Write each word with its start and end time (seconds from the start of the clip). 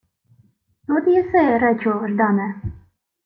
—Тут 0.87 1.07
єси, 1.07 1.57
речу, 1.57 1.91
Ждане? 2.09 2.61